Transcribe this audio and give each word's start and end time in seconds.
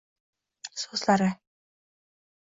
so’zlari. 0.83 1.27